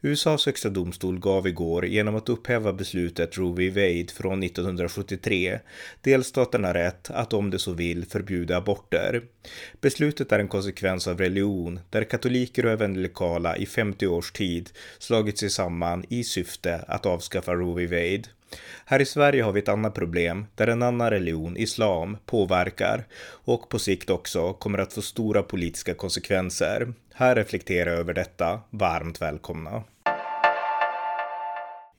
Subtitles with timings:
[0.00, 3.70] USAs högsta domstol gav igår genom att upphäva beslutet Roe v.
[3.70, 5.58] Wade från 1973
[6.02, 9.22] delstaterna rätt att om de så vill förbjuda aborter.
[9.80, 15.38] Beslutet är en konsekvens av religion där katoliker och evangelikala i 50 års tid slagit
[15.38, 17.86] sig samman i syfte att avskaffa Roe v.
[17.86, 18.28] Wade.
[18.84, 23.68] Här i Sverige har vi ett annat problem där en annan religion, islam, påverkar och
[23.68, 26.92] på sikt också kommer att få stora politiska konsekvenser.
[27.14, 28.60] Här reflekterar jag över detta.
[28.70, 29.82] Varmt välkomna!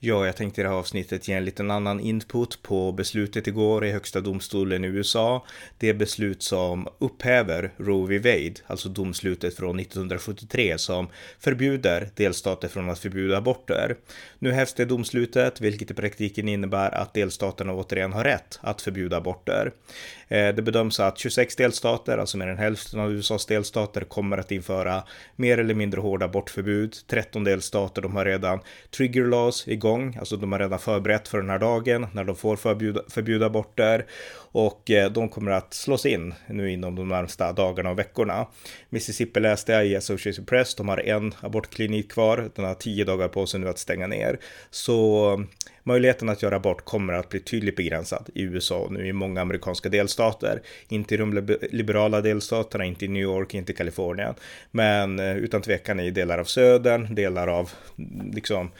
[0.07, 3.85] Ja, jag tänkte i det här avsnittet ge en liten annan input på beslutet igår
[3.85, 5.45] i högsta domstolen i USA.
[5.77, 8.17] Det beslut som upphäver Roe v.
[8.17, 11.07] Wade, alltså domslutet från 1973 som
[11.39, 13.95] förbjuder delstater från att förbjuda aborter.
[14.39, 19.17] Nu hävs det domslutet, vilket i praktiken innebär att delstaterna återigen har rätt att förbjuda
[19.17, 19.71] aborter.
[20.27, 24.51] Eh, det bedöms att 26 delstater, alltså mer än hälften av USAs delstater, kommer att
[24.51, 25.03] införa
[25.35, 26.95] mer eller mindre hårda abortförbud.
[27.07, 28.59] 13 delstater, de har redan
[28.97, 32.55] trigger laws igång, alltså de har redan förberett för den här dagen när de får
[32.55, 34.05] förbjuda, förbjuda aborter
[34.51, 38.47] och eh, de kommer att slås in nu inom de närmsta dagarna och veckorna.
[38.89, 43.27] Mississippi läste jag i Associated Press, de har en abortklinik kvar, den har tio dagar
[43.27, 44.39] på sig nu att stänga ner.
[44.69, 45.43] Så
[45.87, 49.41] Möjligheten att göra abort kommer att bli tydligt begränsad i USA och nu i många
[49.41, 50.61] amerikanska delstater.
[50.87, 54.33] Inte i de liberala delstaterna, inte i New York, inte i Kalifornien.
[54.71, 58.71] Men eh, utan tvekan i delar av södern, delar av mm, liksom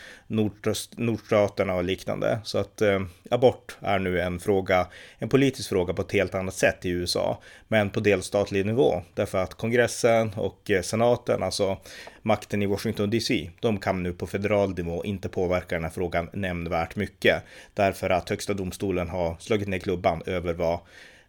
[0.98, 2.40] nordstaterna och liknande.
[2.44, 4.88] Så att eh, abort är nu en fråga,
[5.20, 9.02] en politisk fråga på ett helt annat sätt i USA, men på delstatlig nivå.
[9.14, 11.78] Därför att kongressen och eh, senaten, alltså
[12.26, 16.30] makten i Washington DC, de kan nu på federal nivå inte påverka den här frågan
[16.34, 17.44] nämnvärt mycket.
[17.74, 20.80] Därför att högsta domstolen har slagit ner klubban över vad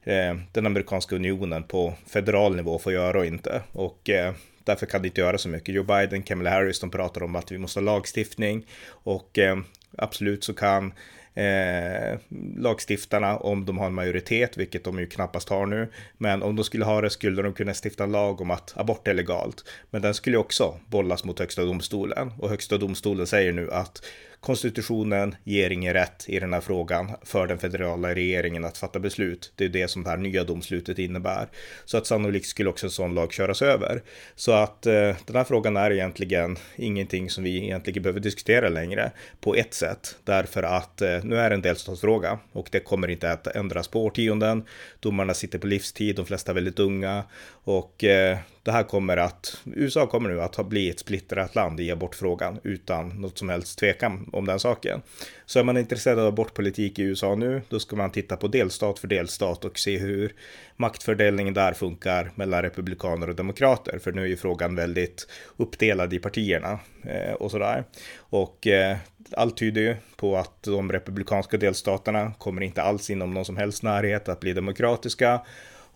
[0.02, 3.62] eh, den amerikanska unionen på federal nivå får göra och inte.
[3.72, 4.34] Och eh,
[4.64, 5.74] därför kan det inte göra så mycket.
[5.74, 9.58] Joe Biden, Kamala Harris, de pratar om att vi måste ha lagstiftning och eh,
[9.98, 10.92] absolut så kan
[11.36, 12.18] eh,
[12.56, 15.88] lagstiftarna om de har en majoritet, vilket de ju knappast har nu.
[16.18, 19.08] Men om de skulle ha det skulle de kunna stifta en lag om att abort
[19.08, 19.64] är legalt.
[19.90, 24.04] Men den skulle också bollas mot högsta domstolen och högsta domstolen säger nu att
[24.40, 29.52] konstitutionen ger ingen rätt i den här frågan för den federala regeringen att fatta beslut.
[29.56, 31.48] Det är det som det här nya domslutet innebär.
[31.84, 34.02] Så att sannolikt skulle också en sån lag köras över.
[34.34, 39.12] Så att eh, den här frågan är egentligen ingenting som vi egentligen behöver diskutera längre
[39.40, 40.16] på ett sätt.
[40.24, 44.04] Därför att eh, nu är det en delstatsfråga och det kommer inte att ändras på
[44.04, 44.64] årtionden.
[45.00, 47.24] Domarna sitter på livstid, de flesta är väldigt unga
[47.64, 51.90] och eh, det här kommer att, USA kommer nu att bli ett splittrat land i
[51.90, 55.02] abortfrågan utan något som helst tvekan om den saken.
[55.44, 58.98] Så är man intresserad av abortpolitik i USA nu, då ska man titta på delstat
[58.98, 60.34] för delstat och se hur
[60.76, 63.98] maktfördelningen där funkar mellan republikaner och demokrater.
[63.98, 67.84] För nu är ju frågan väldigt uppdelad i partierna eh, och sådär.
[68.18, 68.96] Och eh,
[69.32, 73.82] allt tyder ju på att de republikanska delstaterna kommer inte alls inom någon som helst
[73.82, 75.40] närhet att bli demokratiska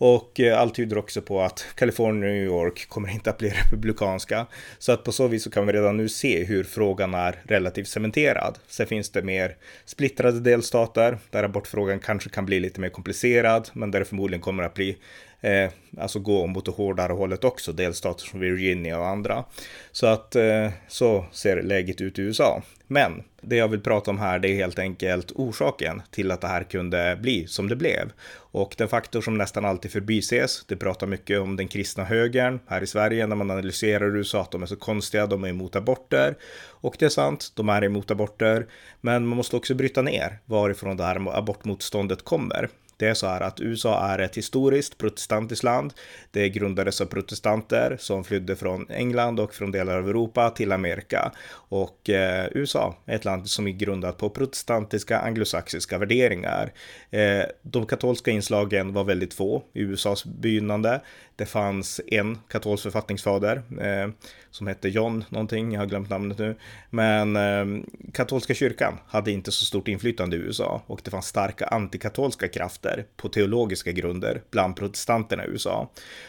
[0.01, 3.49] och eh, allt tyder också på att Kalifornien och New York kommer inte att bli
[3.71, 4.47] republikanska.
[4.79, 7.89] Så att på så vis så kan vi redan nu se hur frågan är relativt
[7.89, 8.59] cementerad.
[8.69, 13.91] Sen finns det mer splittrade delstater där abortfrågan kanske kan bli lite mer komplicerad, men
[13.91, 14.97] där det förmodligen kommer att bli
[15.41, 19.45] eh, alltså gå mot det hårdare hållet också, delstater som Virginia och andra.
[19.93, 22.63] Så att eh, så ser läget ut i USA.
[22.87, 26.47] Men det jag vill prata om här, det är helt enkelt orsaken till att det
[26.47, 28.13] här kunde bli som det blev.
[28.33, 32.83] Och den faktor som nästan alltid förbises, det pratar mycket om den kristna högern här
[32.83, 36.35] i Sverige när man analyserar USA, att de är så konstiga, de är emot aborter.
[36.69, 38.67] Och det är sant, de är emot aborter,
[39.01, 42.69] men man måste också bryta ner varifrån det här abortmotståndet kommer.
[43.01, 45.93] Det är så här att USA är ett historiskt protestantiskt land.
[46.31, 51.33] Det grundades av protestanter som flydde från England och från delar av Europa till Amerika.
[51.53, 56.73] Och eh, USA är ett land som är grundat på protestantiska anglosaxiska värderingar.
[57.11, 61.01] Eh, de katolska inslagen var väldigt få i USAs begynnande.
[61.37, 64.11] Det fanns en katolsk författningsfader eh,
[64.51, 66.55] som hette John någonting, jag har glömt namnet nu.
[66.91, 71.67] Men eh, katolska kyrkan hade inte så stort inflytande i USA och det fanns starka
[71.67, 75.89] antikatolska krafter rättigheter på teologiska grunder bland protestanterna i USA.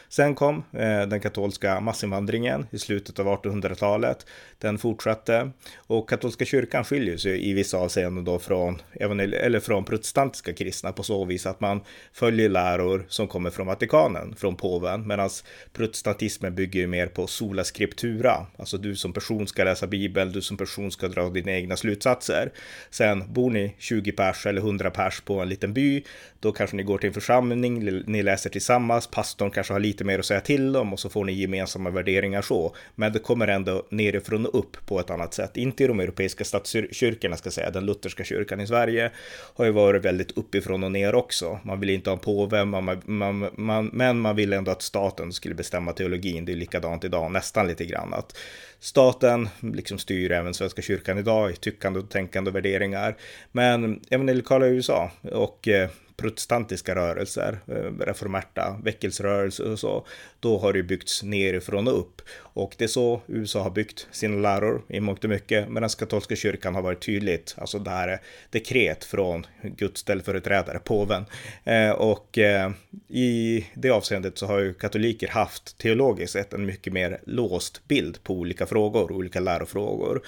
[0.10, 4.26] Sen kom eh, den katolska massinvandringen i slutet av 1800-talet.
[4.60, 5.52] Den fortsatte
[5.88, 11.04] och katolska kyrkan skiljer sig i vissa avseenden då från, eller från protestantiska kristna på
[11.04, 11.82] så vis att man
[12.14, 15.30] följer läror som kommer från Vatikanen, från påven, medan
[15.74, 20.58] protestantismen bygger mer på sola scriptura, alltså du som person ska läsa bibeln, du som
[20.58, 22.52] person ska dra dina egna slutsatser.
[22.90, 26.04] Sen bor ni 20 pers eller 100 pers på en liten by,
[26.40, 30.20] då kanske ni går till en församling, ni läser tillsammans, pastorn kanske har lite mer
[30.20, 32.76] att säga till om och så får ni gemensamma värderingar så.
[32.96, 35.58] Men det kommer ändå nerifrån och upp på ett annat sätt.
[35.58, 39.12] Inte i de europeiska statskyrkorna ska jag säga, den lutherska kyrkan i Sverige
[39.56, 41.60] har ju varit väldigt uppifrån och ner också.
[41.64, 45.34] Man vill inte ha en påve, man, man, man, men man vill ändå att staten
[45.34, 46.46] skulle bestämma teologin.
[46.46, 48.14] Det är likadant idag, nästan lite grann.
[48.14, 48.38] Att
[48.80, 53.16] staten liksom styr även Svenska kyrkan idag i tyckande och tänkande och värderingar.
[53.52, 60.06] Men evangelikala USA och eh, protestantiska rörelser, eh, reformerta väckelserörelser och så,
[60.40, 62.22] då har det byggts nerifrån och upp.
[62.38, 66.36] Och det är så USA har byggt sina läror i mångt och mycket, medan katolska
[66.36, 71.26] kyrkan har varit tydligt, alltså det här är dekret från Guds ställföreträdare, påven.
[71.64, 72.72] Eh, och eh,
[73.08, 78.24] i det avseendet så har ju katoliker haft teologiskt sett en mycket mer låst bild
[78.24, 80.22] på olika frågor, olika lärofrågor.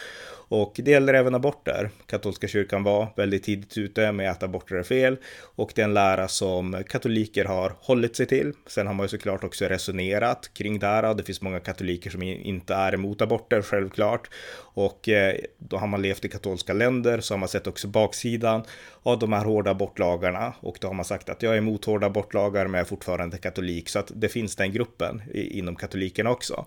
[0.53, 1.89] Och det gäller även aborter.
[2.05, 5.93] Katolska kyrkan var väldigt tidigt ute med att aborter är fel och det är en
[5.93, 8.53] lära som katoliker har hållit sig till.
[8.67, 11.13] Sen har man ju såklart också resonerat kring det här.
[11.13, 14.29] Det finns många katoliker som inte är emot aborter, självklart.
[14.55, 18.63] Och eh, då har man levt i katolska länder så har man sett också baksidan
[19.03, 22.07] av de här hårda abortlagarna och då har man sagt att jag är emot hårda
[22.07, 26.65] abortlagar men jag är fortfarande katolik så att det finns den gruppen inom katolikerna också.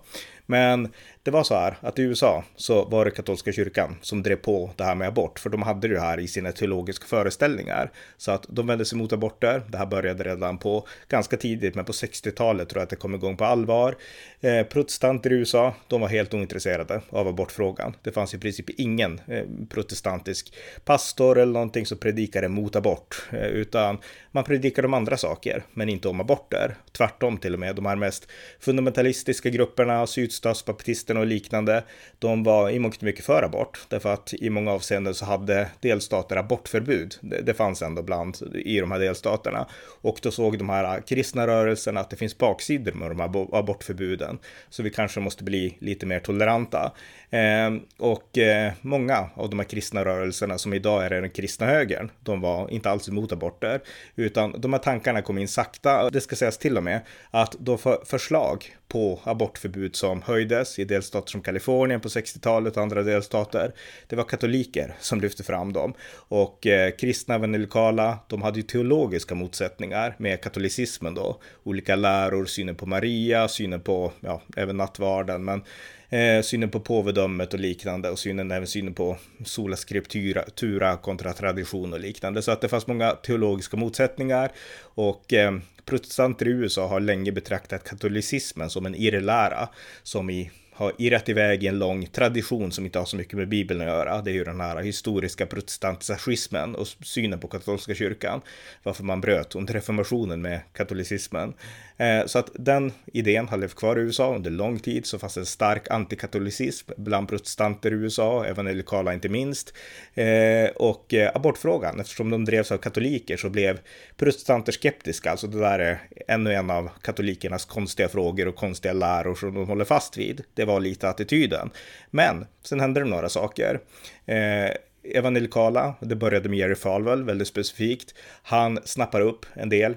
[0.49, 0.89] Men
[1.23, 4.71] det var så här att i USA så var det katolska kyrkan som drev på
[4.75, 7.91] det här med abort, för de hade det här i sina teologiska föreställningar.
[8.17, 9.63] Så att de vände sig mot aborter.
[9.69, 13.15] Det här började redan på ganska tidigt, men på 60-talet tror jag att det kom
[13.15, 13.95] igång på allvar.
[14.41, 17.95] Eh, protestanter i USA, de var helt ointresserade av abortfrågan.
[18.01, 20.53] Det fanns i princip ingen eh, protestantisk
[20.85, 23.97] pastor eller någonting som predikade mot abort, eh, utan
[24.31, 26.75] man predikade om andra saker, men inte om aborter.
[26.91, 28.27] Tvärtom till och med, de här mest
[28.59, 31.83] fundamentalistiska grupperna, sydstatsbaptisterna och liknande,
[32.19, 35.69] de var i mångt och mycket för abort, därför att i många avseenden så hade
[35.79, 37.15] delstater abortförbud.
[37.21, 39.67] Det, det fanns ändå bland i de här delstaterna.
[40.01, 44.39] Och då såg de här kristna rörelserna att det finns baksidor med de här abortförbuden.
[44.69, 46.91] Så vi kanske måste bli lite mer toleranta.
[47.29, 52.11] Eh, och eh, många av de här kristna rörelserna som idag är den kristna högern,
[52.19, 53.81] de var inte alls emot aborter,
[54.15, 56.09] utan de här tankarna kom in sakta.
[56.09, 57.01] Det ska sägas till och med
[57.31, 62.83] att då för förslag på abortförbud som höjdes i delstater som Kalifornien på 60-talet och
[62.83, 63.71] andra delstater.
[64.07, 69.35] Det var katoliker som lyfte fram dem och eh, kristna evangelikala, de hade ju teologiska
[69.35, 71.41] motsättningar med katolicismen då.
[71.63, 75.63] Olika läror, synen på Maria, synen på, ja, även nattvarden, men
[76.09, 81.93] eh, synen på påvedömet och liknande och synen, även synen på sola scriptura kontra tradition
[81.93, 82.41] och liknande.
[82.41, 84.51] Så att det fanns många teologiska motsättningar
[84.81, 89.69] och eh, protestanter i USA har länge betraktat katolicismen som en irrlära
[90.03, 93.49] som i har irrat iväg i en lång tradition som inte har så mycket med
[93.49, 94.21] Bibeln att göra.
[94.21, 98.41] Det är ju den här historiska protestantismen och synen på katolska kyrkan.
[98.83, 101.53] Varför man bröt under reformationen med katolicismen.
[101.97, 105.05] Eh, så att den idén har levt kvar i USA under lång tid.
[105.05, 109.73] Så fanns en stark antikatolicism bland protestanter i USA, evangelikala inte minst.
[110.13, 113.79] Eh, och eh, abortfrågan, eftersom de drevs av katoliker så blev
[114.17, 115.31] protestanter skeptiska.
[115.31, 119.67] Alltså det där är ännu en av katolikernas konstiga frågor och konstiga läror som de
[119.67, 120.43] håller fast vid.
[120.53, 121.69] Det var lite attityden.
[122.11, 123.79] Men sen hände det några saker.
[124.25, 124.71] Eh,
[125.13, 128.13] evangelikala, det började med Jerry Falwell väldigt specifikt.
[128.43, 129.95] Han snappar upp en del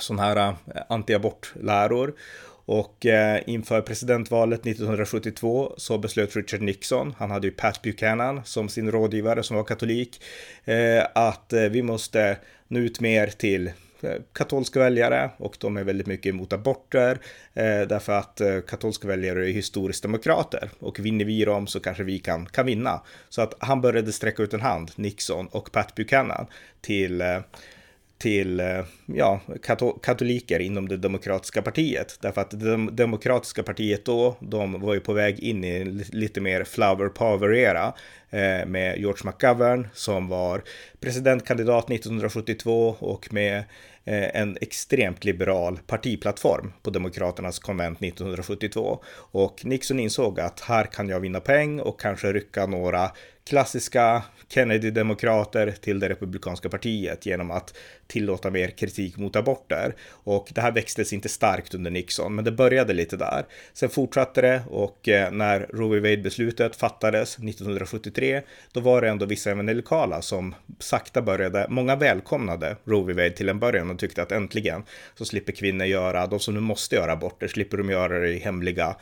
[0.00, 0.54] sådana här eh,
[0.88, 2.14] antiabortläror.
[2.66, 8.68] Och eh, inför presidentvalet 1972 så beslöt Richard Nixon, han hade ju Pat Buchanan som
[8.68, 10.22] sin rådgivare som var katolik,
[10.64, 12.36] eh, att eh, vi måste
[12.68, 13.70] nå ut mer till
[14.04, 17.18] Eh, katolska väljare och de är väldigt mycket emot aborter
[17.54, 22.04] eh, därför att eh, katolska väljare är historiskt demokrater och vinner vi dem så kanske
[22.04, 23.00] vi kan, kan vinna.
[23.28, 26.46] Så att han började sträcka ut en hand, Nixon och Pat Buchanan,
[26.80, 27.40] till eh,
[28.18, 29.40] till eh, ja,
[30.02, 32.18] katoliker inom det demokratiska partiet.
[32.20, 36.64] Därför att det demokratiska partiet då, de var ju på väg in i lite mer
[36.64, 37.92] flower power-era
[38.66, 40.62] med George McGovern som var
[41.00, 43.64] presidentkandidat 1972 och med
[44.06, 48.98] Eh, en extremt liberal partiplattform på Demokraternas konvent 1972.
[49.14, 53.10] Och Nixon insåg att här kan jag vinna poäng och kanske rycka några
[53.46, 59.94] klassiska Kennedy-demokrater till det republikanska partiet genom att tillåta mer kritik mot aborter.
[60.10, 63.44] Och det här växtes inte starkt under Nixon, men det började lite där.
[63.72, 66.10] Sen fortsatte det och eh, när Roe v.
[66.10, 73.06] Wade-beslutet fattades 1973, då var det ändå vissa evangelikala som sakta började, många välkomnade Roe
[73.06, 73.12] v.
[73.12, 74.82] Wade till en början och tyckte att äntligen
[75.14, 78.38] så slipper kvinnor göra, de som nu måste göra aborter, slipper de göra det i
[78.38, 78.96] hemliga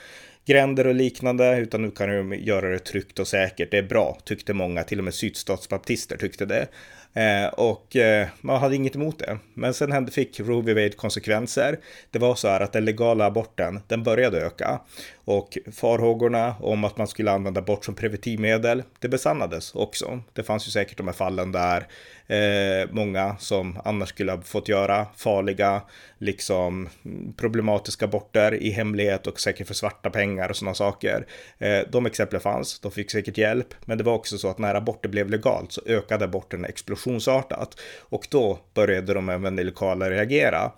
[0.45, 3.71] gränder och liknande, utan nu kan de göra det tryggt och säkert.
[3.71, 6.69] Det är bra, tyckte många, till och med sydstatsbaptister tyckte det.
[7.15, 9.39] Eh, och eh, man hade inget emot det.
[9.55, 10.75] Men sen hände, fick Roe v.
[10.75, 11.79] Wade konsekvenser.
[12.11, 14.81] Det var så här att den legala aborten, den började öka.
[15.25, 20.21] Och farhågorna om att man skulle använda abort som preventivmedel, det besannades också.
[20.33, 21.87] Det fanns ju säkert de här fallen där
[22.33, 25.83] eh, många som annars skulle ha fått göra farliga,
[26.19, 26.89] liksom
[27.37, 31.27] problematiska aborter i hemlighet och säkert för svarta pengar och sådana saker.
[31.59, 34.75] Eh, de exemplen fanns, de fick säkert hjälp, men det var också så att när
[34.75, 40.73] aborter blev legalt så ökade aborterna explosionsartat och då började de även lokala reagera.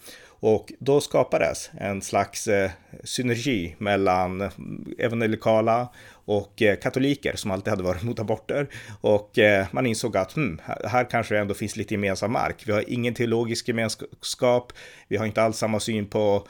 [0.47, 2.71] Och då skapades en slags eh,
[3.05, 4.51] synergi mellan
[4.99, 5.89] evangelikala
[6.25, 8.69] och eh, katoliker som alltid hade varit mot aborter.
[9.01, 12.63] Och eh, man insåg att hmm, här kanske det ändå finns lite gemensam mark.
[12.67, 14.73] Vi har ingen teologisk gemenskap,
[15.09, 16.47] vi har inte alls samma syn på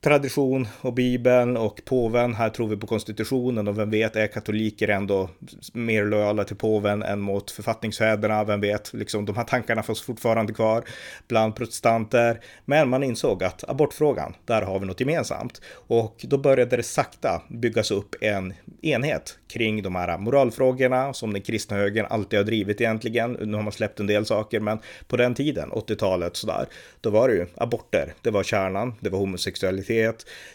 [0.00, 2.34] tradition och Bibeln och påven.
[2.34, 5.30] Här tror vi på konstitutionen och vem vet, är katoliker ändå
[5.72, 8.44] mer lojala till påven än mot författningsfäderna?
[8.44, 10.84] Vem vet, liksom de här tankarna finns fortfarande kvar
[11.28, 12.40] bland protestanter.
[12.64, 15.60] Men man insåg att abortfrågan, där har vi något gemensamt.
[15.88, 21.42] Och då började det sakta byggas upp en enhet kring de här moralfrågorna som den
[21.42, 23.32] kristna högern alltid har drivit egentligen.
[23.32, 26.66] Nu har man släppt en del saker, men på den tiden, 80-talet sådär,
[27.00, 28.14] då var det ju aborter.
[28.22, 29.85] Det var kärnan, det var homosexualitet,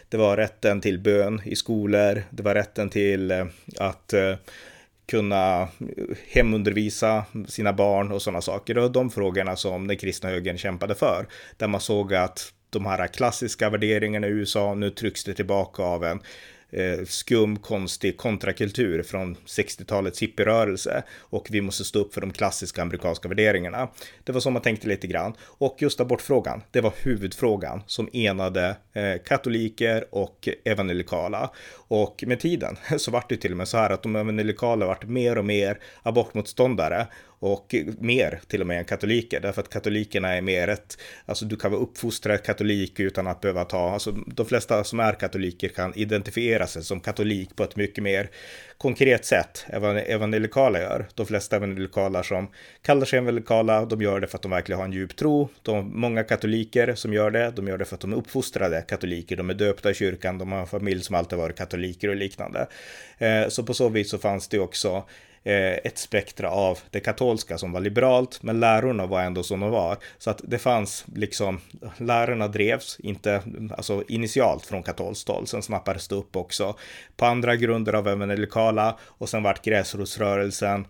[0.08, 3.46] det var rätten till bön i skolor, det var rätten till eh,
[3.78, 4.34] att eh,
[5.06, 5.68] kunna
[6.28, 8.78] hemundervisa sina barn och sådana saker.
[8.78, 13.06] Och de frågorna som den kristna högern kämpade för, där man såg att de här
[13.06, 16.20] klassiska värderingarna i USA, nu trycks det tillbaka av en
[16.72, 21.02] eh, skum, konstig kontrakultur från 60-talets hippierörelse.
[21.18, 23.88] Och vi måste stå upp för de klassiska amerikanska värderingarna.
[24.24, 25.34] Det var så man tänkte lite grann.
[25.42, 31.50] Och just abortfrågan, det var huvudfrågan som enade eh, katoliker och evangelikala.
[31.88, 35.04] Och med tiden så vart det till och med så här att de evangelikala vart
[35.04, 37.06] mer och mer abortmotståndare
[37.42, 41.56] och mer till och med än katoliker, därför att katolikerna är mer ett, alltså du
[41.56, 45.92] kan vara uppfostrad katolik utan att behöva ta, alltså de flesta som är katoliker kan
[45.94, 48.30] identifiera sig som katolik på ett mycket mer
[48.82, 51.06] konkret sätt än vad evangelikala gör.
[51.14, 52.48] De flesta evangelikala som
[52.82, 55.48] kallar sig evangelikala, de gör det för att de verkligen har en djup tro.
[55.62, 59.36] De, många katoliker som gör det, de gör det för att de är uppfostrade katoliker,
[59.36, 62.66] de är döpta i kyrkan, de har en familj som alltid varit katoliker och liknande.
[63.18, 65.04] Eh, så på så vis så fanns det också
[65.44, 69.70] eh, ett spektra av det katolska som var liberalt, men lärorna var ändå som de
[69.70, 69.96] var.
[70.18, 71.60] Så att det fanns liksom,
[71.96, 73.42] lärorna drevs inte,
[73.76, 76.76] alltså initialt från katolskt håll, sen snappades det upp också
[77.16, 80.86] på andra grunder av evangelikala och sen vart gräsrotsrörelsen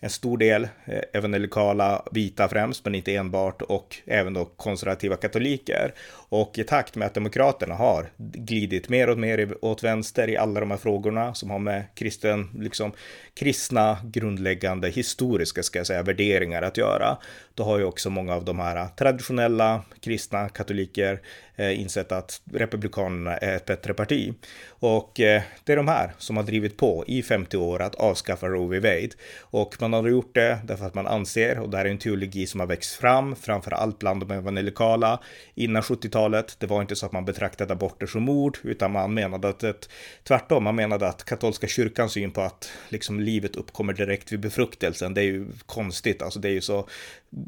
[0.00, 5.94] en stor del eh, evangelikala vita främst, men inte enbart, och även då konservativa katoliker.
[6.28, 10.60] Och i takt med att demokraterna har glidit mer och mer åt vänster i alla
[10.60, 12.92] de här frågorna som har med kristen, liksom
[13.34, 17.16] kristna grundläggande historiska, ska jag säga, värderingar att göra,
[17.54, 21.20] då har ju också många av de här traditionella kristna katoliker
[21.56, 24.34] eh, insett att Republikanerna är ett bättre parti.
[24.68, 28.46] Och eh, det är de här som har drivit på i 50 år att avskaffa
[28.46, 28.80] Roe v.
[28.80, 29.10] Wade.
[29.40, 32.46] Och man har gjort det därför att man anser, och det här är en teologi
[32.46, 35.20] som har växt fram, framför allt bland de evangelikala,
[35.54, 36.17] innan 70-talet.
[36.58, 39.88] Det var inte så att man betraktade aborter som mord, utan man menade att ett,
[40.24, 45.14] tvärtom, man menade att katolska kyrkans syn på att liksom livet uppkommer direkt vid befruktelsen,
[45.14, 46.88] det är ju konstigt, alltså det är ju så,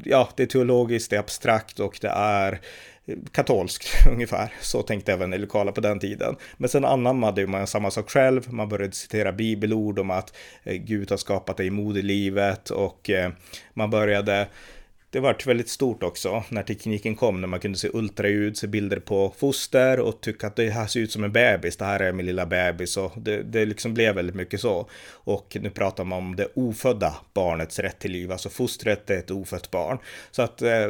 [0.03, 2.59] ja, det är teologiskt, det är abstrakt och det är
[3.31, 4.53] katolskt ungefär.
[4.61, 6.35] Så tänkte även lokala på den tiden.
[6.57, 8.53] Men sen anammade man samma sak själv.
[8.53, 13.31] Man började citera bibelord om att eh, Gud har skapat dig i moderlivet och eh,
[13.73, 14.47] man började
[15.11, 18.99] det vart väldigt stort också när tekniken kom, när man kunde se ultraljud, se bilder
[18.99, 22.11] på foster och tycka att det här ser ut som en bebis, det här är
[22.11, 24.89] min lilla bebis och det, det liksom blev väldigt mycket så.
[25.09, 29.31] Och nu pratar man om det ofödda barnets rätt till liv, alltså fostret är ett
[29.31, 29.97] ofött barn.
[30.31, 30.87] Så att eh,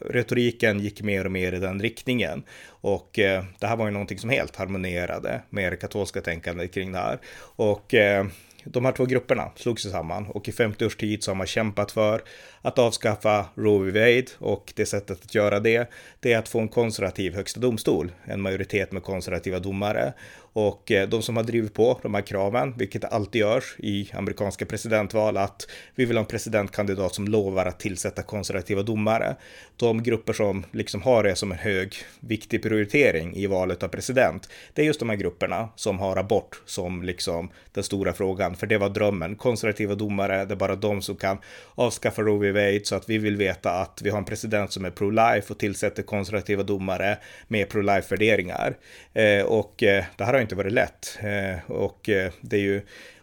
[0.00, 2.42] retoriken gick mer och mer i den riktningen.
[2.66, 6.92] Och eh, det här var ju någonting som helt harmonerade med det katolska tänkandet kring
[6.92, 7.18] det här.
[7.56, 8.26] Och eh,
[8.64, 11.46] de här två grupperna slog sig samman och i 50 års tid så har man
[11.46, 12.22] kämpat för
[12.62, 14.00] att avskaffa Roe v.
[14.00, 15.90] Wade och det sättet att göra det,
[16.20, 20.12] det är att få en konservativ högsta domstol, en majoritet med konservativa domare.
[20.52, 24.66] Och eh, de som har drivit på de här kraven, vilket alltid görs i amerikanska
[24.66, 29.36] presidentval, att vi vill ha en presidentkandidat som lovar att tillsätta konservativa domare.
[29.76, 34.48] De grupper som liksom har det som en hög, viktig prioritering i valet av president,
[34.74, 38.66] det är just de här grupperna som har abort som liksom den stora frågan, för
[38.66, 39.36] det var drömmen.
[39.36, 41.38] Konservativa domare, det är bara de som kan
[41.74, 42.52] avskaffa Roe v.
[42.52, 45.58] Wade, så att vi vill veta att vi har en president som är pro-life och
[45.58, 48.76] tillsätter konservativa domare med pro-life värderingar.
[49.12, 51.18] Eh, och eh, det här har inte varit lätt.
[51.20, 52.82] Eh, och eh, det är ju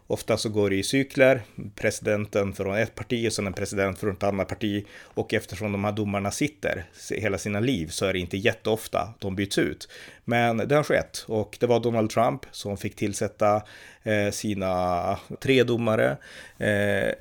[0.09, 1.41] Ofta så går det i cykler,
[1.75, 4.85] presidenten från ett parti och sen en president från ett annat parti.
[5.01, 9.35] Och eftersom de här domarna sitter hela sina liv så är det inte jätteofta de
[9.35, 9.89] byts ut.
[10.25, 13.61] Men det har skett och det var Donald Trump som fick tillsätta
[14.03, 16.17] eh, sina tre domare.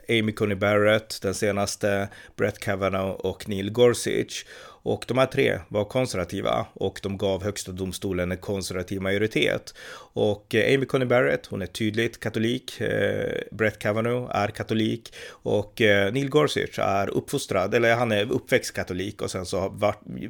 [0.09, 4.47] Amy Coney Barrett, den senaste, Brett Kavanaugh och Neil Gorsuch.
[4.89, 9.75] Och de här tre var konservativa och de gav högsta domstolen en konservativ majoritet.
[10.13, 12.81] Och eh, Amy Coney Barrett, hon är tydligt katolik.
[12.81, 18.75] Eh, Brett Kavanaugh är katolik och eh, Neil Gorsuch är uppfostrad, eller han är uppväxt
[18.75, 19.75] katolik och sen så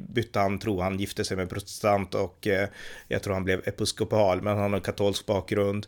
[0.08, 0.80] bytte han tro.
[0.80, 2.48] Han gifte sig med protestant och
[3.08, 5.86] jag tror han blev episkopal, men han har en katolsk bakgrund.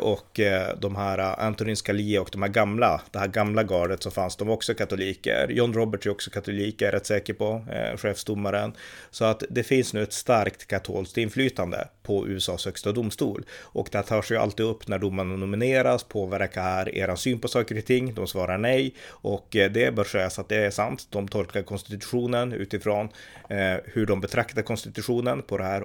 [0.00, 0.40] Och
[0.80, 4.50] de här Antonin Scalia och de här gamla, det här gamla gardet så fanns de
[4.50, 5.48] också katoliker.
[5.48, 8.72] John Roberts är också katolik, är jag rätt säker på, Eh, chefsdomaren.
[9.10, 13.44] Så att det finns nu ett starkt katolskt inflytande på USAs högsta domstol.
[13.60, 17.84] Och det tas ju alltid upp när domarna nomineras, påverkar er syn på saker och
[17.84, 18.14] ting?
[18.14, 21.06] De svarar nej och eh, det bör sägas att det är sant.
[21.10, 23.08] De tolkar konstitutionen utifrån
[23.50, 25.84] eh, hur de betraktar konstitutionen på det här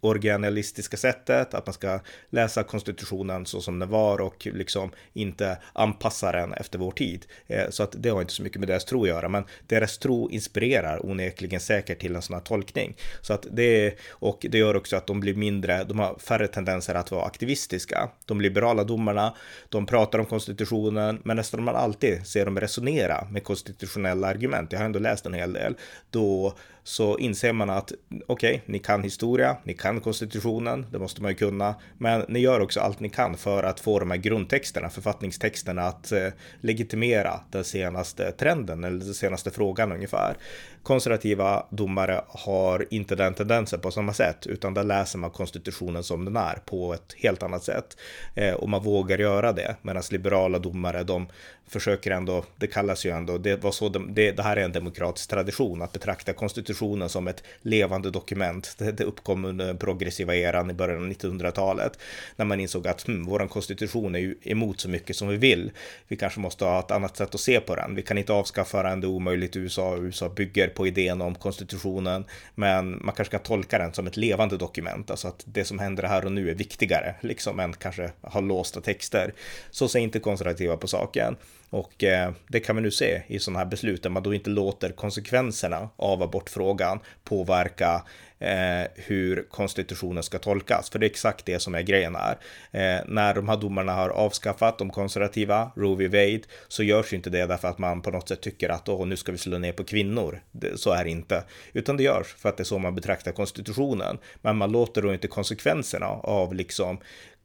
[0.00, 2.00] originalistiska sättet, att man ska
[2.30, 7.26] läsa konstitutionen så som den var och liksom inte anpassa den efter vår tid.
[7.46, 9.98] Eh, så att det har inte så mycket med deras tro att göra, men deras
[9.98, 12.96] tro inspirerar onekligen säker till en sån här tolkning.
[13.20, 16.94] Så att det, och det gör också att de blir mindre, de har färre tendenser
[16.94, 18.10] att vara aktivistiska.
[18.26, 19.34] De liberala domarna,
[19.68, 24.72] de pratar om konstitutionen, men nästan man alltid ser dem resonera med konstitutionella argument.
[24.72, 25.74] Jag har ändå läst en hel del.
[26.10, 27.92] Då så inser man att
[28.26, 32.38] okej, okay, ni kan historia, ni kan konstitutionen, det måste man ju kunna, men ni
[32.38, 36.28] gör också allt ni kan för att få de här grundtexterna, författningstexterna att eh,
[36.60, 40.36] legitimera den senaste trenden eller den senaste frågan ungefär.
[40.82, 46.24] Konservativa domare har inte den tendensen på samma sätt, utan där läser man konstitutionen som
[46.24, 47.96] den är på ett helt annat sätt
[48.34, 51.26] eh, och man vågar göra det, medan liberala domare de
[51.66, 55.30] försöker ändå, det kallas ju ändå, det var så, det, det här är en demokratisk
[55.30, 56.73] tradition att betrakta konstitutionen
[57.08, 58.74] som ett levande dokument.
[58.78, 61.98] Det, det uppkom under den progressiva eran i början av 1900-talet
[62.36, 65.70] när man insåg att hmm, vår konstitution är ju emot så mycket som vi vill.
[66.08, 67.94] Vi kanske måste ha ett annat sätt att se på den.
[67.94, 69.96] Vi kan inte avskaffa den, det är omöjligt i USA.
[69.96, 74.56] USA bygger på idén om konstitutionen, men man kanske kan tolka den som ett levande
[74.56, 78.40] dokument, alltså att det som händer här och nu är viktigare, liksom än kanske ha
[78.40, 79.34] låsta texter.
[79.70, 81.36] Så ser inte konservativa på saken.
[81.74, 84.50] Och eh, det kan vi nu se i sådana här beslut där man då inte
[84.50, 88.02] låter konsekvenserna av abortfrågan påverka
[88.38, 90.90] eh, hur konstitutionen ska tolkas.
[90.90, 92.38] För det är exakt det som är grejen här.
[92.70, 96.08] Eh, när de här domarna har avskaffat de konservativa, Roe v.
[96.08, 99.06] Wade, så görs ju inte det därför att man på något sätt tycker att åh,
[99.06, 100.40] nu ska vi slå ner på kvinnor.
[100.52, 101.44] Det, så är det inte.
[101.72, 104.18] Utan det görs för att det är så man betraktar konstitutionen.
[104.42, 106.98] Men man låter då inte konsekvenserna av liksom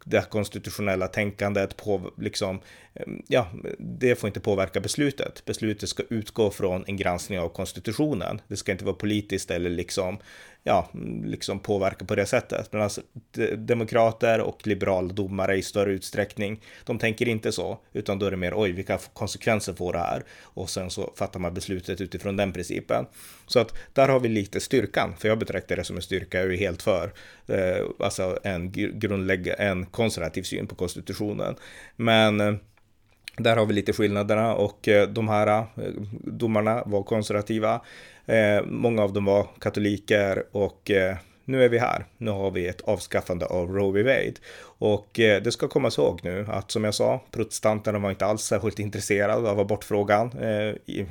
[0.04, 2.60] det konstitutionella tänkandet på liksom,
[3.00, 3.48] Ehm, ja,
[3.80, 5.46] det får inte påverka beslutet.
[5.46, 8.42] Beslutet ska utgå från en granskning av konstitutionen.
[8.48, 10.20] Det ska inte vara politiskt eller liksom
[10.64, 10.90] ja,
[11.26, 12.74] liksom påverka på det sättet.
[12.74, 13.02] Medan alltså,
[13.58, 18.38] demokrater och liberala domare i större utsträckning, de tänker inte så, utan då är det
[18.38, 20.24] mer oj, vilka konsekvenser får det här?
[20.42, 23.06] Och sen så fattar man beslutet utifrån den principen.
[23.48, 26.54] Så att där har vi lite styrkan, för jag betraktar det som en styrka, jag
[26.54, 27.14] är helt för,
[27.48, 31.56] eh, alltså en grundläggande, en konservativ syn på konstitutionen.
[31.96, 32.54] Men eh,
[33.40, 35.64] där har vi lite skillnaderna och eh, de här eh,
[36.24, 37.82] domarna var konservativa.
[38.26, 40.92] Eh, många av dem var katoliker och
[41.46, 42.06] nu är vi här.
[42.18, 44.04] Nu har vi ett avskaffande av Roe v.
[44.04, 44.34] Wade.
[44.62, 48.80] Och det ska komma ihåg nu att som jag sa, protestanterna var inte alls särskilt
[48.80, 50.32] intresserade av abortfrågan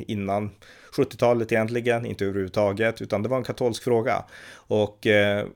[0.07, 0.51] innan
[0.93, 4.25] 70-talet egentligen, inte överhuvudtaget, utan det var en katolsk fråga.
[4.55, 5.07] Och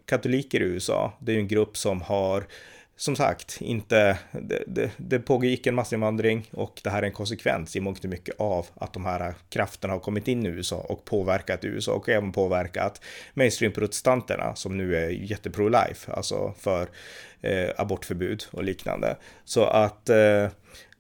[0.07, 2.45] katoliker i USA, det är ju en grupp som har
[3.03, 7.77] som sagt, inte, det, det, det pågick en massinvandring och det här är en konsekvens
[7.77, 11.05] i mångt och mycket av att de här krafterna har kommit in i USA och
[11.05, 13.01] påverkat USA och även påverkat
[13.35, 16.89] mainstream-protestanterna som nu är jättepro-life, alltså för
[17.41, 19.17] eh, abortförbud och liknande.
[19.45, 20.49] Så att eh,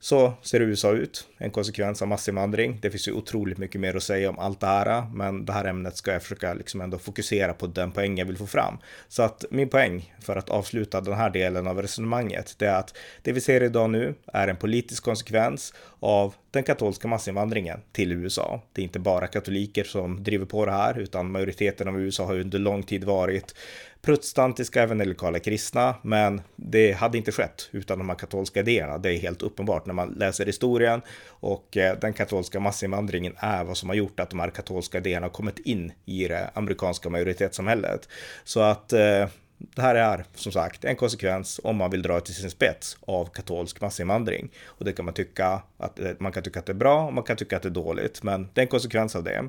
[0.04, 2.78] så ser USA ut, en konsekvens av massinvandring.
[2.82, 5.64] Det finns ju otroligt mycket mer att säga om allt det här, men det här
[5.64, 8.78] ämnet ska jag försöka liksom ändå fokusera på den poäng jag vill få fram.
[9.08, 12.96] Så att min poäng för att avsluta den här delen av resonemanget, det är att
[13.22, 18.62] det vi ser idag nu är en politisk konsekvens av den katolska massinvandringen till USA.
[18.72, 22.38] Det är inte bara katoliker som driver på det här, utan majoriteten av USA har
[22.38, 23.54] under lång tid varit
[24.02, 28.98] protestantiska evangelikala kristna, men det hade inte skett utan de här katolska idéerna.
[28.98, 33.76] Det är helt uppenbart när man läser historien och eh, den katolska massinvandringen är vad
[33.76, 38.08] som har gjort att de här katolska idéerna har kommit in i det amerikanska majoritetssamhället.
[38.44, 39.26] Så att eh,
[39.74, 43.26] det här är som sagt en konsekvens om man vill dra till sin spets av
[43.26, 44.50] katolsk massinvandring.
[44.64, 47.12] Och det kan man tycka att eh, man kan tycka att det är bra och
[47.12, 49.48] man kan tycka att det är dåligt, men det är en konsekvens av det.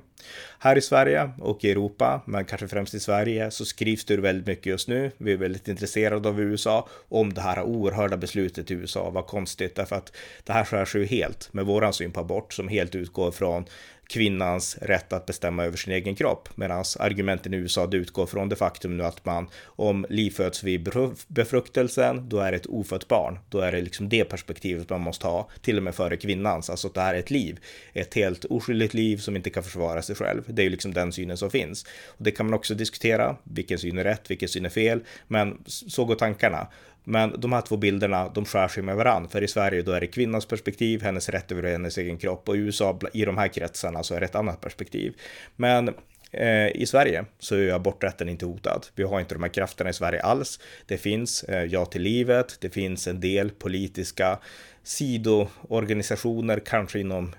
[0.60, 4.47] Här i Sverige och i Europa, men kanske främst i Sverige, så skrivs det väldigt
[4.47, 5.12] mycket just nu.
[5.17, 9.10] Vi är väldigt intresserade av USA, om det här oerhörda beslutet i USA.
[9.10, 12.54] Vad konstigt, därför att det här skär sig ju helt med våran syn på abort
[12.54, 13.65] som helt utgår från
[14.13, 16.49] kvinnans rätt att bestämma över sin egen kropp.
[16.56, 20.89] Medan argumenten i USA utgår från det faktum nu att man om liv föds vid
[21.28, 23.39] befruktelsen, då är det ett ofött barn.
[23.49, 26.69] Då är det liksom det perspektivet man måste ha, till och med före kvinnans.
[26.69, 27.60] Alltså att det här är ett liv,
[27.93, 30.43] ett helt oskyldigt liv som inte kan försvara sig själv.
[30.47, 31.86] Det är ju liksom den synen som finns.
[32.08, 35.63] Och det kan man också diskutera, vilken syn är rätt, vilken syn är fel, men
[35.65, 36.67] så går tankarna.
[37.04, 39.30] Men de här två bilderna, de skär sig med varandra.
[39.30, 42.50] För i Sverige då är det kvinnans perspektiv, hennes rätt över hennes egen kropp.
[42.50, 45.13] Och i USA, i de här kretsarna, så är det ett annat perspektiv.
[45.56, 45.89] Men
[46.32, 48.88] eh, i Sverige så är aborträtten inte hotad.
[48.96, 50.60] Vi har inte de här krafterna i Sverige alls.
[50.86, 54.39] Det finns eh, Ja till livet, det finns en del politiska
[54.84, 57.36] sidoorganisationer, kanske inom,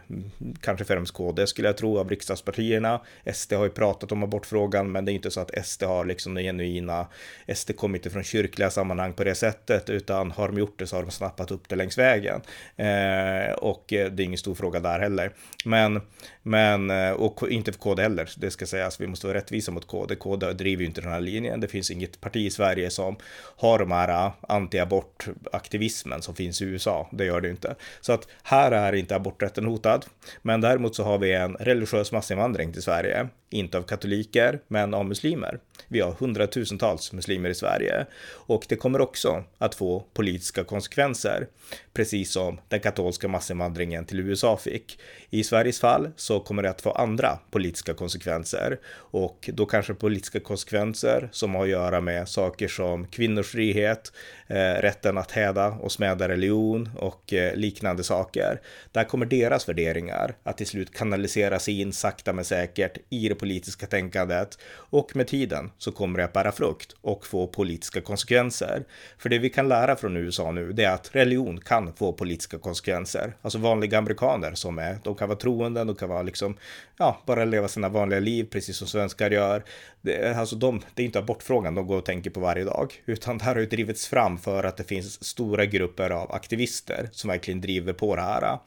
[0.60, 3.00] kanske främst KD skulle jag tro, av riksdagspartierna.
[3.32, 6.34] SD har ju pratat om abortfrågan, men det är inte så att SD har liksom
[6.34, 7.06] den genuina,
[7.54, 10.96] SD kommer inte från kyrkliga sammanhang på det sättet, utan har de gjort det så
[10.96, 12.40] har de snappat upp det längs vägen.
[12.76, 15.32] Eh, och eh, det är ingen stor fråga där heller.
[15.64, 16.00] Men,
[16.42, 19.86] men, eh, och inte för KD heller, det ska sägas, vi måste vara rättvisa mot
[19.86, 20.14] KD.
[20.14, 21.60] KD driver ju inte den här linjen.
[21.60, 23.16] Det finns inget parti i Sverige som
[23.56, 27.08] har de här eh, anti-abortaktivismen som finns i USA.
[27.12, 27.74] Det gör det inte.
[28.00, 30.06] Så att här är inte aborträtten hotad.
[30.42, 33.28] Men däremot så har vi en religiös massinvandring till Sverige.
[33.54, 35.58] Inte av katoliker, men av muslimer.
[35.88, 41.46] Vi har hundratusentals muslimer i Sverige och det kommer också att få politiska konsekvenser,
[41.92, 44.98] precis som den katolska massinvandringen till USA fick.
[45.30, 50.40] I Sveriges fall så kommer det att få andra politiska konsekvenser och då kanske politiska
[50.40, 54.12] konsekvenser som har att göra med saker som kvinnors frihet,
[54.46, 58.60] eh, rätten att häda och smäda religion och eh, liknande saker.
[58.92, 63.86] Där kommer deras värderingar att till slut kanaliseras in sakta men säkert i det politiska
[63.86, 64.58] tänkandet
[64.90, 68.84] och med tiden så kommer det att bära frukt och få politiska konsekvenser.
[69.18, 72.58] För det vi kan lära från USA nu, det är att religion kan få politiska
[72.58, 73.36] konsekvenser.
[73.42, 76.56] Alltså vanliga amerikaner som är, de kan vara troende, de kan vara liksom,
[76.98, 79.64] ja, bara leva sina vanliga liv precis som svenskar gör.
[80.04, 83.38] Det, alltså de, det är inte abortfrågan de går och tänker på varje dag, utan
[83.38, 87.28] det här har ju drivits fram för att det finns stora grupper av aktivister som
[87.28, 88.58] verkligen driver på det här.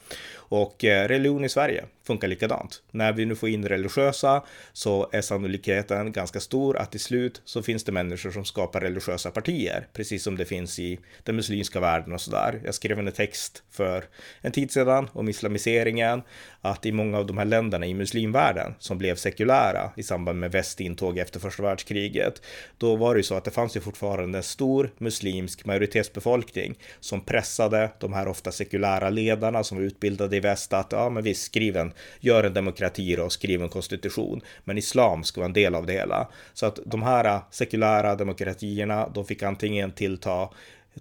[0.49, 2.81] Och eh, religion i Sverige funkar likadant.
[2.91, 7.63] När vi nu får in religiösa så är sannolikheten ganska stor att till slut så
[7.63, 12.13] finns det människor som skapar religiösa partier, precis som det finns i den muslimska världen
[12.13, 12.61] och sådär.
[12.65, 14.03] Jag skrev en text för
[14.41, 16.21] en tid sedan om islamiseringen,
[16.61, 20.51] att i många av de här länderna i muslimvärlden som blev sekulära i samband med
[20.51, 22.41] västintåg efter första världskriget,
[22.77, 27.21] då var det ju så att det fanns ju fortfarande en stor muslimsk majoritetsbefolkning som
[27.21, 31.43] pressade de här ofta sekulära ledarna som var utbildade i väst att ja, men visst,
[31.43, 35.75] skriv en, gör en demokrati och skriv en konstitution, men islam ska vara en del
[35.75, 36.27] av det hela.
[36.53, 40.49] Så att de här sekulära demokratierna, de fick antingen tillta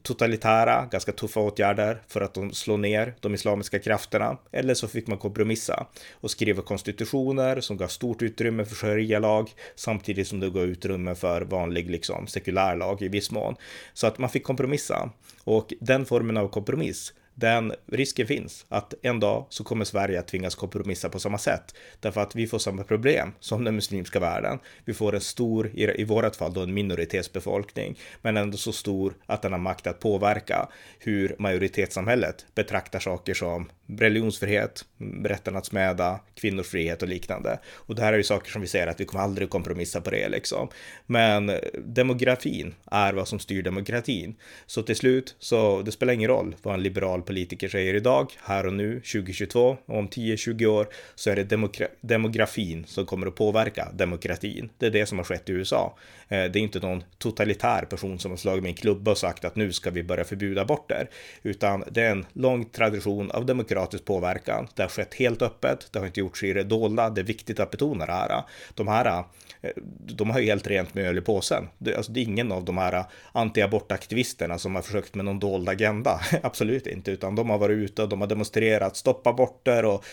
[0.03, 4.39] totalitära, ganska tuffa åtgärder för att de slår ner de islamiska krafterna.
[4.53, 10.29] Eller så fick man kompromissa och skriva konstitutioner som gav stort utrymme för sharia-lag samtidigt
[10.29, 13.55] som det gav utrymme för vanlig liksom sekulär lag i viss mån.
[13.95, 15.11] Så att man fick kompromissa
[15.45, 20.29] och den formen av kompromiss den risken finns att en dag så kommer Sverige att
[20.29, 21.75] tvingas kompromissa på samma sätt.
[22.01, 24.59] Därför att vi får samma problem som den muslimska världen.
[24.85, 29.15] Vi får en stor, i, i vårat fall då en minoritetsbefolkning, men ändå så stor
[29.27, 30.69] att den har makt att påverka
[30.99, 34.85] hur majoritetssamhället betraktar saker som religionsfrihet,
[35.25, 37.59] rätten att smäda, kvinnors frihet och liknande.
[37.69, 40.11] Och det här är ju saker som vi säger att vi kommer aldrig kompromissa på
[40.11, 40.69] det liksom.
[41.07, 41.53] Men
[41.85, 44.37] demografin är vad som styr demokratin.
[44.67, 48.67] Så till slut så det spelar ingen roll vad en liberal politiker säger idag, här
[48.67, 53.35] och nu, 2022, och om 10-20 år så är det demogra demografin som kommer att
[53.35, 54.71] påverka demokratin.
[54.79, 55.99] Det är det som har skett i USA.
[56.29, 59.45] Eh, det är inte någon totalitär person som har slagit med en klubba och sagt
[59.45, 61.11] att nu ska vi börja förbjuda aborter,
[61.43, 64.69] utan det är en lång tradition av demokratisk påverkan.
[64.75, 67.11] Det har skett helt öppet, det har inte gjorts i det dolda.
[67.11, 68.43] Det är viktigt att betona det här.
[68.75, 69.25] De här
[69.63, 71.69] eh, de har ju helt rent med öl i påsen.
[71.79, 75.69] Det, alltså, det är ingen av de här antiabortaktivisterna som har försökt med någon dold
[75.69, 76.21] agenda.
[76.43, 80.05] Absolut inte, utan de har varit ute och de har demonstrerat, stoppa aborter och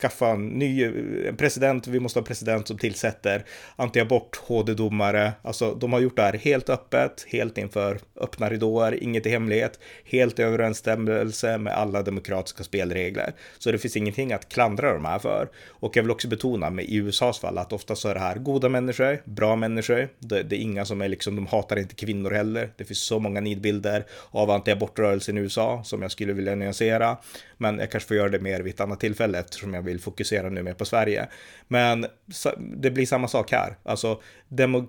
[0.00, 0.84] skaffa en ny
[1.28, 1.86] en president.
[1.86, 3.44] Vi måste ha en president som tillsätter
[3.76, 5.32] anti-abort HD-domare.
[5.42, 9.78] Alltså, de har gjort det här helt öppet, helt inför öppna ridåer, inget i hemlighet,
[10.04, 13.32] helt i överensstämmelse med alla demokratiska spelregler.
[13.58, 15.48] Så det finns ingenting att klandra de här för.
[15.68, 18.36] Och jag vill också betona med i USAs fall att ofta så är det här
[18.36, 20.08] goda människor bra människor.
[20.18, 22.70] Det, det, är inga som är liksom, de hatar inte kvinnor heller.
[22.76, 27.16] Det finns så många nidbilder av anti-abortrörelsen i USA som jag skulle vilja nyansera.
[27.56, 30.48] Men jag kanske får göra det mer vid ett annat tillfälle eftersom jag vill fokusera
[30.48, 31.28] nu mer på Sverige.
[31.68, 32.06] Men
[32.58, 33.76] det blir samma sak här.
[33.82, 34.22] Alltså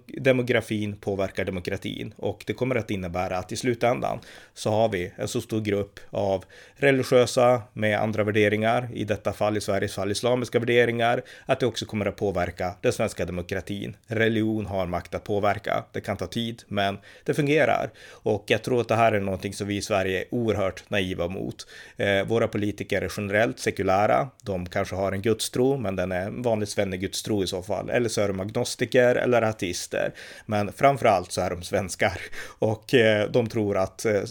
[0.08, 4.20] demografin påverkar demokratin och det kommer att innebära att i slutändan
[4.54, 6.46] så har vi en så stor grupp av
[6.76, 11.86] religiösa med andra värderingar, i detta fall i Sveriges fall islamiska värderingar, att det också
[11.86, 13.96] kommer att påverka den svenska demokratin.
[14.08, 15.84] Religion har makt att påverka.
[15.92, 17.90] Det kan ta tid, men det fungerar.
[18.10, 21.28] Och jag tror att det här är någonting som vi i Sverige är oerhört naiva
[21.28, 21.68] mot.
[21.98, 24.30] Eh, våra politiker är generellt sekulära.
[24.44, 27.90] De kanske har en gudstro, men den är en vanlig svennegudstro i så fall.
[27.90, 30.14] Eller så är de agnostiker eller ateister.
[30.46, 32.22] Men framför allt så är de svenskar
[32.60, 34.22] och eh, de tror att eh,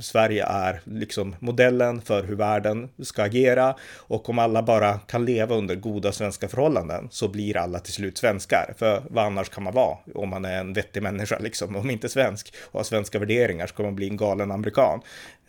[0.00, 5.54] Sverige är liksom modellen för hur världen ska agera och om alla bara kan leva
[5.54, 8.74] under goda svenska förhållanden så blir alla till slut svenskar.
[8.78, 12.08] För vad annars kan man vara om man är en vettig människa liksom, om inte
[12.08, 15.00] svensk och har svenska värderingar så kommer man bli en galen amerikan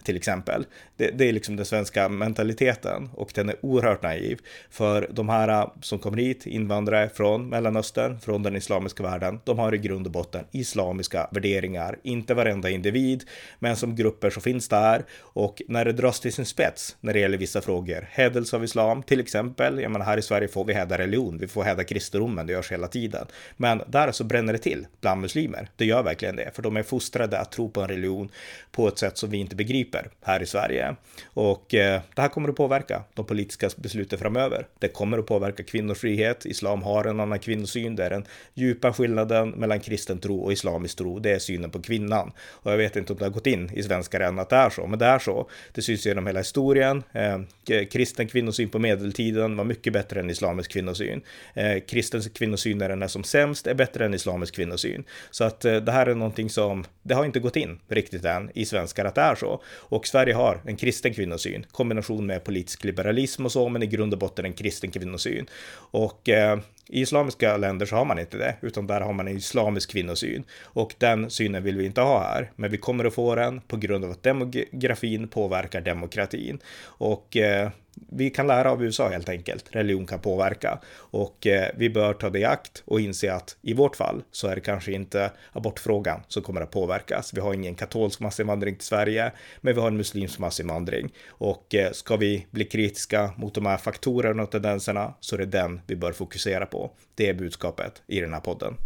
[0.03, 0.65] till exempel.
[0.97, 4.39] Det, det, är liksom den svenska mentaliteten och den är oerhört naiv.
[4.69, 9.59] För de här äh, som kommer hit, invandrare från Mellanöstern, från den islamiska världen, de
[9.59, 11.97] har i grund och botten islamiska värderingar.
[12.03, 13.23] Inte varenda individ,
[13.59, 15.05] men som grupper så finns där.
[15.19, 19.03] Och när det dras till sin spets när det gäller vissa frågor, hädelse av islam
[19.03, 22.47] till exempel, jag menar här i Sverige får vi häda religion, vi får häda kristendomen,
[22.47, 23.25] det görs hela tiden.
[23.57, 26.83] Men där så bränner det till bland muslimer, det gör verkligen det, för de är
[26.83, 28.29] fostrade att tro på en religion
[28.71, 30.95] på ett sätt som vi inte begriper principer här i Sverige.
[31.33, 34.67] Och eh, det här kommer att påverka de politiska besluten framöver.
[34.79, 36.45] Det kommer att påverka kvinnors frihet.
[36.45, 37.95] Islam har en annan kvinnosyn.
[37.95, 41.19] Det är den djupa skillnaden mellan kristen tro och islamisk tro.
[41.19, 42.31] Det är synen på kvinnan.
[42.63, 44.69] Och jag vet inte om det har gått in i svenskar än att det är
[44.69, 45.49] så, men det är så.
[45.73, 47.03] Det syns genom hela historien.
[47.11, 47.33] Eh,
[47.69, 51.21] eh kristen kvinnosyn på medeltiden var mycket bättre än islamisk kvinnosyn.
[51.53, 55.03] Eh, kristen kvinnosyn när den är som sämst är bättre än islamisk kvinnosyn.
[55.31, 58.49] Så att eh, det här är någonting som, det har inte gått in riktigt än
[58.53, 59.61] i svenskar att det är så.
[59.81, 64.13] Och Sverige har en kristen kvinnosyn, kombination med politisk liberalism och så, men i grund
[64.13, 65.45] och botten en kristen kvinnosyn.
[65.91, 69.37] Och eh, i islamiska länder så har man inte det, utan där har man en
[69.37, 70.43] islamisk kvinnosyn.
[70.63, 73.77] Och den synen vill vi inte ha här, men vi kommer att få den på
[73.77, 76.59] grund av att demografin påverkar demokratin.
[76.83, 79.65] Och eh, vi kan lära av USA helt enkelt.
[79.69, 83.73] Religion kan påverka och eh, vi bör ta det i akt och inse att i
[83.73, 87.33] vårt fall så är det kanske inte abortfrågan som kommer att påverkas.
[87.33, 91.91] Vi har ingen katolsk massinvandring till Sverige, men vi har en muslimsk massinvandring och eh,
[91.91, 95.95] ska vi bli kritiska mot de här faktorerna och tendenserna så är det den vi
[95.95, 96.91] bör fokusera på.
[97.15, 98.77] Det är budskapet i den här podden.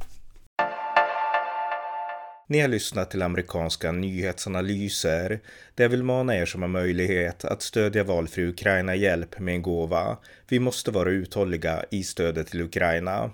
[2.48, 5.40] Ni har lyssnat till amerikanska nyhetsanalyser
[5.76, 10.18] där jag vill mana er som har möjlighet att stödja valfri Ukraina-hjälp med en gåva.
[10.48, 13.32] Vi måste vara uthålliga i stödet till Ukraina.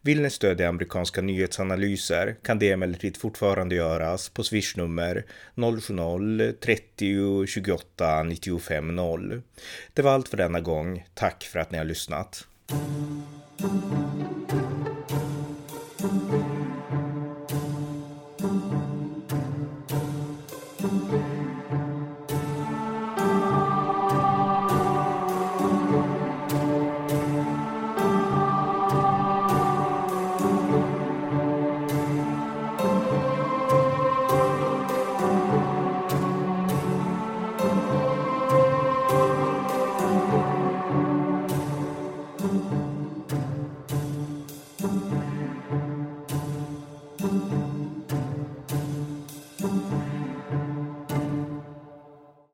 [0.00, 8.96] Vill ni stödja amerikanska nyhetsanalyser kan det emellertid fortfarande göras på swishnummer 070-30 28 95
[8.96, 9.42] 0.
[9.94, 11.06] Det var allt för denna gång.
[11.14, 12.46] Tack för att ni har lyssnat.
[15.98, 16.71] thank you